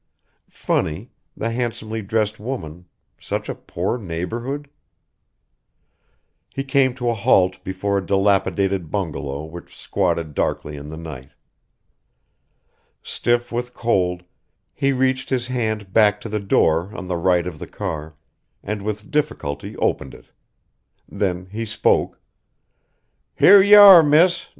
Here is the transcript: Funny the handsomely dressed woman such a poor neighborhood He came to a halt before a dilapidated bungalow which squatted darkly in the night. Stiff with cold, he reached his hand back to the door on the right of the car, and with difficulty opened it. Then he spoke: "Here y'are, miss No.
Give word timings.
Funny 0.49 1.11
the 1.37 1.51
handsomely 1.51 2.01
dressed 2.01 2.39
woman 2.39 2.87
such 3.19 3.47
a 3.47 3.53
poor 3.53 3.99
neighborhood 3.99 4.67
He 6.49 6.63
came 6.63 6.95
to 6.95 7.11
a 7.11 7.13
halt 7.13 7.63
before 7.63 7.99
a 7.99 8.03
dilapidated 8.03 8.89
bungalow 8.89 9.43
which 9.45 9.77
squatted 9.77 10.33
darkly 10.33 10.75
in 10.75 10.89
the 10.89 10.97
night. 10.97 11.33
Stiff 13.03 13.51
with 13.51 13.75
cold, 13.75 14.23
he 14.73 14.91
reached 14.91 15.29
his 15.29 15.45
hand 15.45 15.93
back 15.93 16.19
to 16.21 16.29
the 16.29 16.39
door 16.39 16.91
on 16.95 17.05
the 17.05 17.15
right 17.17 17.45
of 17.45 17.59
the 17.59 17.67
car, 17.67 18.15
and 18.63 18.81
with 18.81 19.11
difficulty 19.11 19.77
opened 19.77 20.15
it. 20.15 20.31
Then 21.07 21.45
he 21.51 21.63
spoke: 21.63 22.19
"Here 23.35 23.61
y'are, 23.61 24.01
miss 24.01 24.45
No. 24.45 24.49